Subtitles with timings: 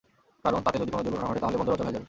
[0.43, 1.99] কারণ, তাতে যদি কোনো দুর্ঘটনা ঘটে, তাহলে বন্দর অচল হয়ে যাবে।